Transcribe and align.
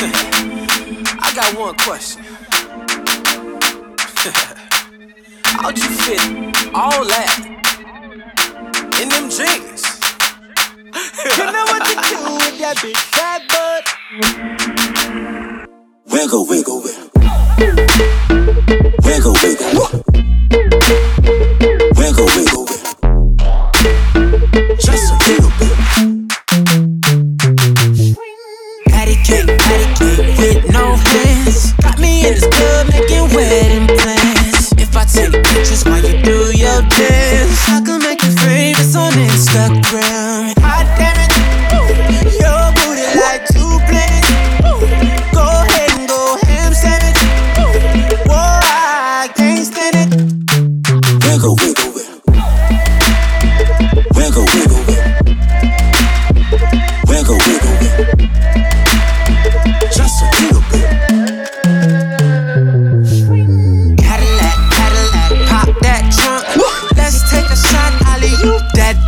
I 0.02 1.32
got 1.34 1.58
one 1.58 1.74
question. 1.74 2.22
How'd 5.44 5.76
you 5.76 5.84
fit 5.84 6.20
all 6.74 7.04
that 7.04 7.36
in 9.02 9.08
them 9.10 9.28
jeans? 9.28 10.00
You 11.36 11.44
know 11.52 11.64
what 11.68 11.84
to 11.84 11.92
do 12.08 12.16
with 12.32 12.56
that 12.60 12.80
big 12.80 12.96
fat 12.96 13.42
butt. 13.50 13.84
Wiggle, 16.06 16.46
wiggle, 16.46 16.80
wiggle. 16.82 17.10
Wiggle, 19.04 19.34
wiggle, 19.42 19.70
wiggle. 19.76 20.02
Wiggle, 21.98 22.28
wiggle, 22.36 22.64
wiggle. 22.64 22.96
Just 24.80 25.12
a 25.12 25.16
little 25.28 25.52
bit. 25.60 25.76
Patty 28.88 29.16
cake, 29.24 29.46
patty 29.58 29.84
cake 29.84 29.89
with 30.40 30.72
no 30.72 30.96
hands. 30.96 31.72
Got 31.82 31.98
me 31.98 32.26
in 32.26 32.34
this 32.34 32.46
club 32.46 32.88
making 32.88 33.28
wedding 33.36 33.86
plans. 33.86 34.72
If 34.78 34.96
I 34.96 35.04
take 35.04 35.32
pictures 35.44 35.84
while 35.84 36.02
you 36.02 36.16
do 36.22 36.50
your 36.56 36.80
dance, 36.88 37.68
I 37.68 37.80
can 37.84 38.00
make 38.00 38.22
you 38.22 38.32
famous 38.40 38.96
on 38.96 39.12
Instagram. 39.12 40.54
Hot 40.64 40.86
damn 40.98 41.16
it. 41.20 41.30
Your 42.40 42.64
booty 42.76 43.06
like 43.20 43.44
two 43.52 43.72
planets. 43.88 44.30
Go 45.36 45.44
ahead 45.44 45.90
and 45.98 46.08
go 46.08 46.36
ham 46.48 46.72
sandwich. 46.72 47.20
Whoa, 48.26 48.60
I 48.64 49.28
can't 49.36 49.64
stand 49.66 49.96
it. 50.00 50.08
Wiggle, 51.26 51.56
wiggle, 51.56 51.89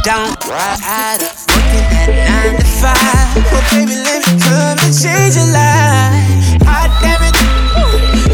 down. 0.02 0.34
Ride 0.50 1.22
working 1.46 1.86
that 1.94 2.10
nine 2.10 2.58
to 2.58 2.66
five. 2.82 2.98
Oh, 3.54 3.62
baby, 3.70 3.94
let 3.94 4.18
me 4.26 4.34
come 4.42 4.78
and 4.82 4.94
change 4.94 5.38
your 5.38 5.46
life. 5.54 6.58
Hot 6.66 6.90
damn 6.98 7.22
it. 7.22 7.36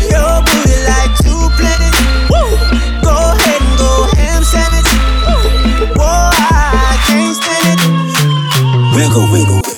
Your 0.08 0.40
booty 0.48 0.76
like 0.88 1.12
two 1.20 1.44
planets. 1.60 2.00
Go 3.04 3.12
ahead 3.12 3.60
and 3.60 3.76
go 3.76 4.08
ham 4.16 4.42
sandwich. 4.44 4.88
Whoa, 5.92 6.30
I 6.32 6.96
can't 7.04 7.36
stand 7.36 7.76
it. 7.76 8.96
Wiggle, 8.96 9.28
wiggle. 9.32 9.77